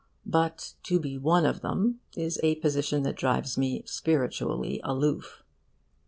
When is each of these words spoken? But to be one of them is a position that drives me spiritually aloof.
But 0.25 0.73
to 0.81 0.99
be 0.99 1.15
one 1.19 1.45
of 1.45 1.61
them 1.61 1.99
is 2.17 2.39
a 2.41 2.55
position 2.55 3.03
that 3.03 3.15
drives 3.15 3.55
me 3.55 3.83
spiritually 3.85 4.81
aloof. 4.83 5.43